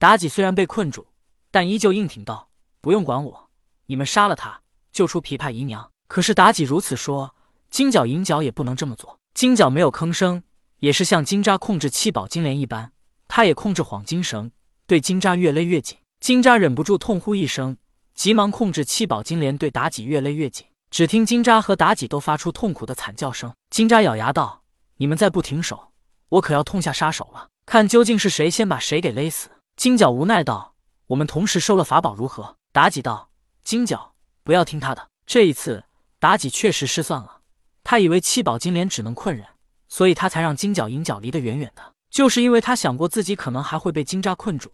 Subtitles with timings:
[0.00, 1.08] 妲己虽然被困住，
[1.50, 2.48] 但依旧硬挺道
[2.80, 3.50] ：“不用管我，
[3.84, 7.36] 你们杀了他，救出琵琶姨娘。”可是妲己如此说，
[7.68, 9.18] 金角银角也不能这么做。
[9.34, 10.42] 金角没有吭声，
[10.78, 12.92] 也是像金吒控制七宝金莲一般，
[13.28, 14.50] 他也控制晃金绳，
[14.86, 15.98] 对金吒越勒越紧。
[16.18, 17.76] 金吒忍不住痛呼一声，
[18.14, 20.66] 急忙控制七宝金莲对妲己越勒越紧。
[20.90, 23.54] 只听金吒和妲己都发出痛苦的惨叫声。
[23.68, 24.62] 金吒咬牙道
[24.96, 25.92] ：“你们再不停手，
[26.30, 29.50] 我可要痛下杀手了，看究竟是谁先把谁给勒死。”
[29.80, 30.74] 金角无奈道
[31.08, 33.30] ：“我们同时收了法宝如何？”妲己道
[33.64, 34.12] ：“金角，
[34.44, 35.84] 不要听他的。”这一次，
[36.20, 37.40] 妲己确实失算了。
[37.82, 39.46] 他以为七宝金莲只能困人，
[39.88, 41.94] 所以他才让金角银角离得远远的。
[42.10, 44.70] 就是因为他想过自己可能还会被金吒困住，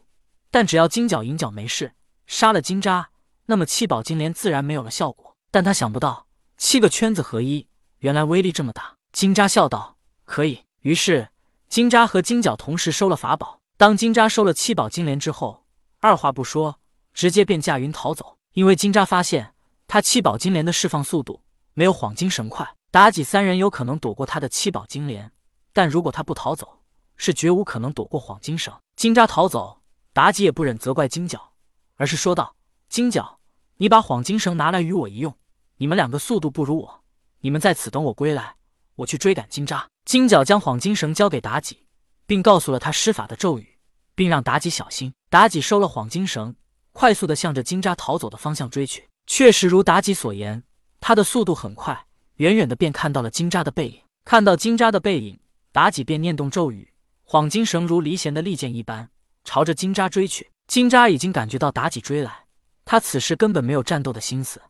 [0.51, 1.93] 但只要金角银角没事，
[2.27, 3.05] 杀了金吒，
[3.45, 5.37] 那么七宝金莲自然没有了效果。
[5.53, 7.69] 但他想不到七个圈子合一，
[7.99, 8.97] 原来威力这么大。
[9.13, 11.29] 金吒笑道：“可以。”于是
[11.69, 13.61] 金吒和金角同时收了法宝。
[13.79, 15.67] 当金吒收了七宝金莲之后，
[16.01, 16.81] 二话不说，
[17.13, 18.39] 直接便驾云逃走。
[18.55, 19.53] 因为金吒发现
[19.87, 21.43] 他七宝金莲的释放速度
[21.75, 22.75] 没有晃金绳快。
[22.91, 25.31] 妲己三人有可能躲过他的七宝金莲，
[25.75, 26.81] 但如果他不逃走，
[27.19, 28.73] 是绝无可能躲过晃金绳。
[28.97, 29.83] 金吒逃走，
[30.15, 31.53] 妲己也不忍责怪金角，
[31.97, 32.57] 而是说道
[32.89, 33.41] ：“金角，
[33.77, 35.37] 你把晃金绳拿来与我一用。
[35.77, 37.03] 你们两个速度不如我，
[37.41, 38.57] 你们在此等我归来，
[38.95, 41.86] 我去追赶金吒。”金角将晃金绳交给妲己，
[42.27, 43.79] 并告诉了他施法的咒语，
[44.15, 45.13] 并让妲己小心。
[45.31, 46.55] 妲己收了幌金绳，
[46.93, 49.09] 快速的向着金吒逃走的方向追去。
[49.27, 50.63] 确实如妲己所言，
[51.01, 52.07] 他的速度很快。
[52.37, 55.41] 远远的便看到了金吒的背影，看到金吒的背影，
[55.73, 56.93] 妲己便念动咒语，
[57.27, 59.09] 幌金绳如离弦的利箭一般，
[59.45, 60.51] 朝着金吒追去。
[60.67, 62.45] 金吒已经感觉到妲己追来，
[62.85, 64.61] 他此时根本没有战斗的心思，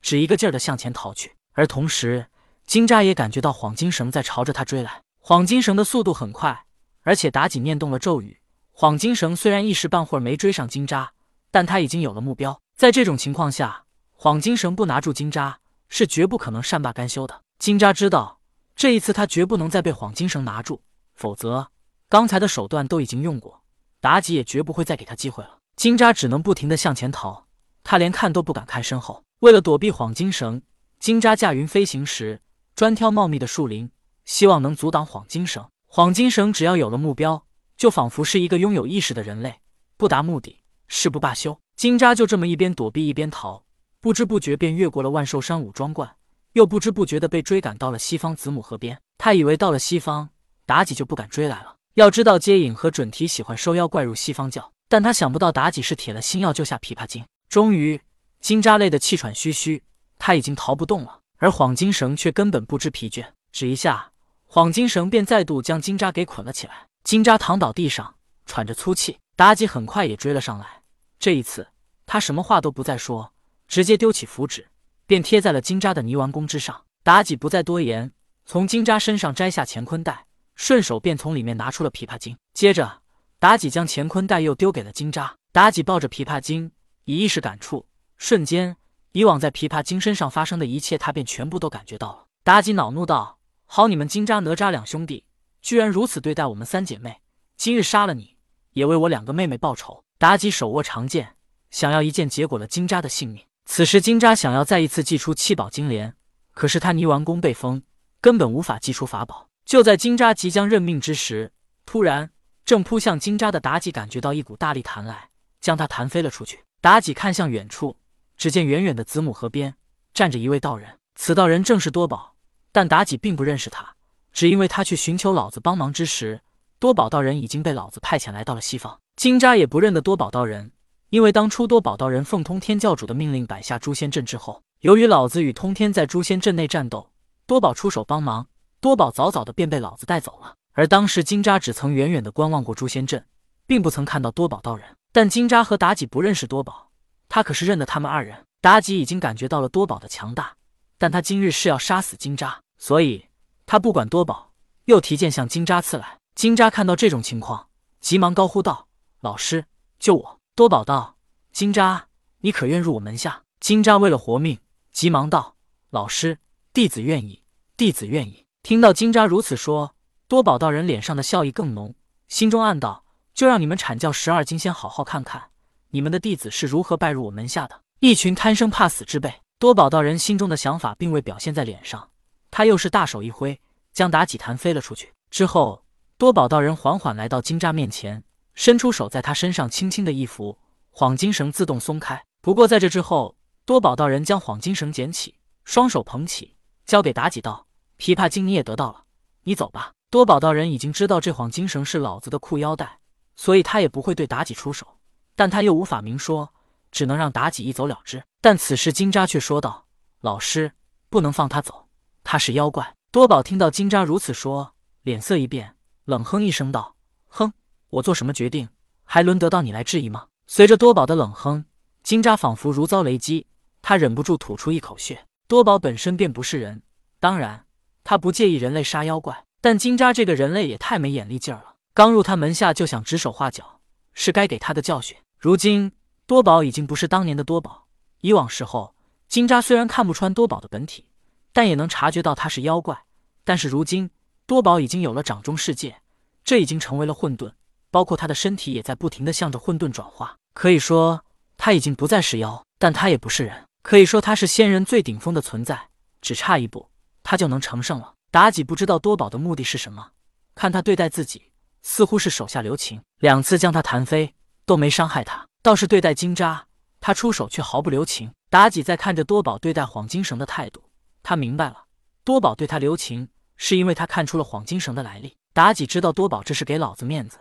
[0.00, 1.34] 只一个劲儿的向前逃去。
[1.54, 2.26] 而同时，
[2.66, 5.02] 金吒也感觉到幌金绳在朝着他追来。
[5.22, 6.65] 幌金绳的速度很快，
[7.06, 8.40] 而且妲己念动了咒语，
[8.74, 11.10] 幌金绳虽然一时半会儿没追上金吒，
[11.52, 12.60] 但他已经有了目标。
[12.76, 13.84] 在这种情况下，
[14.18, 15.54] 幌金绳不拿住金吒。
[15.88, 17.42] 是绝不可能善罢甘休的。
[17.60, 18.40] 金吒知道，
[18.74, 20.82] 这一次他绝不能再被幌金绳拿住，
[21.14, 21.70] 否则
[22.08, 23.62] 刚才的手段都已经用过，
[24.02, 25.58] 妲己也绝不会再给他机会了。
[25.76, 27.46] 金吒只能不停的向前逃，
[27.84, 29.22] 他连看都不敢看身后。
[29.38, 30.60] 为了躲避幌金绳，
[30.98, 32.42] 金吒驾云飞行时，
[32.74, 33.88] 专挑茂密的树林，
[34.24, 35.64] 希望能阻挡幌金绳。
[35.96, 37.46] 晃金绳只要有了目标，
[37.78, 39.60] 就仿佛是一个拥有意识的人类，
[39.96, 41.58] 不达目的誓不罢休。
[41.74, 43.64] 金吒就这么一边躲避一边逃。
[43.98, 46.16] 不知不觉便越过了万寿山五庄观，
[46.52, 49.00] 又不知不觉的被追赶到了西方子母河边。
[49.16, 50.28] 他以为到了西方，
[50.66, 51.76] 妲己就不敢追来了。
[51.94, 57.24] 要知道，接引和准提喜欢收妖怪入西方教，但他想不到妲己是铁了心要救下琵琶精。
[57.48, 57.98] 终于，
[58.42, 59.82] 金吒累得气喘吁吁，
[60.18, 64.12] 他已经逃不动了，而晃金绳却根本不知疲倦，只一下，
[64.50, 66.86] 幌金绳便再度将金吒给捆了起来。
[67.04, 68.14] 金吒躺倒地上，
[68.46, 69.18] 喘着粗气。
[69.36, 70.82] 妲己很快也追了上来，
[71.18, 71.68] 这一次，
[72.06, 73.32] 他什么话都不再说。
[73.68, 74.68] 直接丢起符纸，
[75.06, 76.84] 便贴在了金吒的泥丸宫之上。
[77.04, 78.12] 妲己不再多言，
[78.44, 82.36] 从金吒身上摘下乾坤袋，顺手便从里面拿出了琵琶精。
[82.54, 83.02] 接着，
[83.40, 85.30] 妲己将乾坤袋又丢给了金吒。
[85.52, 86.70] 妲己抱着琵琶精，
[87.04, 87.86] 以意识感触，
[88.16, 88.76] 瞬间，
[89.12, 92.24] 以往在琵琶精身上发生的一切，他便全部都感觉到了。
[92.44, 93.35] 妲己恼怒道
[93.66, 95.24] ：“好你们金吒、哪吒两兄弟，
[95.60, 97.20] 居然如此对待我们三姐妹！
[97.56, 98.36] 今日杀了你，
[98.72, 101.36] 也为我两个妹妹报仇。”妲己手握长剑，
[101.70, 103.44] 想要一剑结果了金吒的性命。
[103.66, 106.14] 此时，金吒想要再一次祭出七宝金莲，
[106.52, 107.82] 可是他泥丸宫被封，
[108.22, 109.48] 根本无法祭出法宝。
[109.66, 111.52] 就在金吒即将认命之时，
[111.84, 112.30] 突然，
[112.64, 116.64] 正扑向金吒的妲己感觉到一股大力弹来，将他弹飞了出去。
[116.80, 117.98] 妲己看向远处，
[118.38, 119.74] 只见远远的子母河边
[120.14, 122.35] 站着一位道人，此道人正是多宝。
[122.76, 123.94] 但妲己并不认识他，
[124.34, 126.42] 只因为他去寻求老子帮忙之时，
[126.78, 129.00] 多宝道人已经被老子派遣来到了西方。
[129.16, 130.72] 金吒也不认得多宝道人。
[131.08, 137.08] 因为当初多宝道人奉通天教主的命令摆下诛仙阵之后，由于老子与通天在诛仙阵内战斗，
[137.46, 138.46] 多宝出手帮忙，
[138.78, 140.54] 多宝早早的便被老子带走了。
[140.74, 143.24] 而当时金吒只曾远远的观望过诛仙阵，
[143.66, 144.86] 并不曾看到多宝道人。
[145.12, 146.90] 但金吒和妲己不认识多宝，
[147.26, 148.44] 他可是认得他们二人。
[148.60, 150.56] 妲己已经感觉到了多宝的强大，
[150.98, 153.26] 但他今日是要杀死金吒，所以
[153.64, 154.52] 他不管多宝，
[154.84, 156.18] 又提剑向金吒刺来。
[156.34, 157.68] 金吒看到这种情况，
[158.00, 158.88] 急忙高呼道
[159.20, 159.64] ：“老师，
[159.98, 161.16] 救我！”多宝道
[161.52, 162.02] ：“金吒，
[162.40, 164.58] 你可愿入我门下？”金吒为了活命，
[164.92, 165.56] 急忙道
[165.90, 166.38] ：“老师，
[166.72, 167.42] 弟子愿意，
[167.76, 169.94] 弟子愿意。”听到金吒如此说，
[170.28, 171.94] 多宝道人脸上的笑意更浓，
[172.28, 175.50] 心中暗道：“就让你们阐教十二金仙好好看看，
[175.90, 179.32] 你们的弟子是如何拜入我门下的。”一群贪生怕死之辈。
[179.58, 182.10] 多宝道人心中的想法并未表现在脸上，
[182.56, 183.60] 他又是大手一挥，
[183.92, 185.12] 将妲己弹飞了出去。
[185.30, 185.84] 之后，
[186.16, 188.24] 多宝道人缓缓来到金吒面前。
[188.54, 190.56] 伸出手在他身上轻轻的一扶，
[190.90, 192.24] 黄金绳自动松开。
[192.40, 193.36] 不过在这之后，
[193.66, 195.34] 多宝道人将黄金绳捡起，
[195.66, 196.56] 双手捧起，
[196.86, 197.66] 交给妲己道
[198.00, 199.04] ：“琵琶精你也得到了，
[199.42, 203.00] 你走吧。”多宝道人已经知道这黄金绳是老子的裤腰带，
[203.34, 204.86] 所以他也不会对妲己出手，
[205.34, 206.54] 但他又无法明说，
[206.90, 208.24] 只能让妲己一走了之。
[208.40, 209.84] 但此时金吒却说道
[210.22, 210.72] ：“老师，
[211.10, 211.85] 不能放他走，
[212.26, 216.96] 他是妖怪。”多宝听到金吒如此说，脸色一变，冷哼一声道
[217.28, 217.52] ：“哼，
[217.88, 218.68] 我做什么决定，
[219.04, 221.64] 还轮得到你来质疑吗？”随着多宝的冷哼，
[222.02, 223.46] 金吒仿佛如遭雷击，
[223.80, 225.24] 他忍不住吐出一口血。
[225.48, 226.82] 多宝本身便不是人，
[227.20, 227.66] 当然
[228.04, 229.44] 他不介意人类杀妖怪。
[229.60, 233.80] 但金吒这个人类也太没眼力劲儿了，刚入他门下就想指手画脚，
[234.12, 235.16] 是该给他的教训。
[235.38, 235.92] 如今
[236.26, 237.86] 多宝已经不是当年的多宝，
[238.20, 238.94] 以往时候
[239.28, 241.06] 金吒虽然看不穿多宝的本体，
[241.56, 243.04] 但也能察觉到他是妖怪。
[243.42, 244.10] 但是如今
[244.44, 246.02] 多宝已经有了掌中世界，
[246.44, 247.50] 这已经成为了混沌，
[247.90, 250.36] 包括他的身体也在不停的向着混沌转化。
[250.52, 251.24] 可以说
[251.56, 255.88] 他已经不再是妖，但他也不是人，可以说他是仙人最顶峰的存在，
[256.20, 256.90] 只差一步
[257.22, 258.12] 他就能成圣了。
[258.32, 260.10] 妲己不知道多宝的目的是什么，
[260.54, 264.34] 看他对待自己，似乎是手下留情，两次将他弹飞
[264.66, 266.64] 都没伤害他，倒是对待金吒，
[267.00, 268.30] 他出手却毫不留情。
[268.50, 270.82] 妲己在看着多宝对待黄金绳的态度，
[271.28, 271.86] 他明白了，
[272.22, 275.36] 多宝对他留情，是因为他看出了黄金绳的来历。
[275.54, 277.40] 妲己知道多宝这是给老子面子，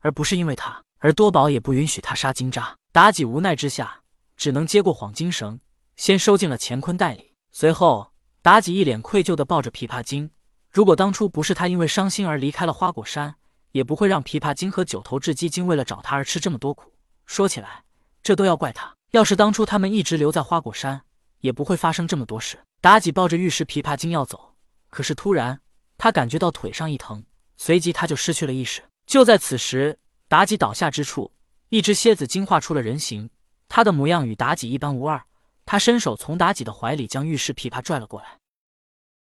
[0.00, 2.72] 而不是因为他，而多宝也不允许他杀金吒。
[2.94, 4.00] 妲己无奈之下，
[4.38, 5.60] 只能接过黄金绳，
[5.96, 7.34] 先收进了乾坤袋里。
[7.52, 8.10] 随后，
[8.42, 10.30] 妲己一脸愧疚地抱着琵琶精。
[10.70, 13.34] 如果当初不是他因为伤心而离开了花果山，
[13.72, 16.90] 也不会让琵琶精和九头雉鸡精为了找他而吃这么多苦。
[17.26, 17.84] 说起来，
[18.22, 18.94] 这都要怪他。
[19.10, 21.02] 要是当初他们一直留在花果山，
[21.40, 22.58] 也不会发生这么多事。
[22.86, 24.54] 妲己抱着玉石琵琶精要走，
[24.90, 25.60] 可是突然
[25.98, 27.24] 她感觉到腿上一疼，
[27.56, 28.80] 随即她就失去了意识。
[29.06, 29.98] 就在此时，
[30.28, 31.32] 妲己倒下之处，
[31.70, 33.28] 一只蝎子精化出了人形，
[33.66, 35.20] 它的模样与妲己一般无二。
[35.64, 38.38] 他伸手从妲己的怀里将玉石琵琶拽了过来。